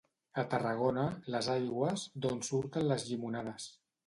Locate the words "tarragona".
0.53-1.03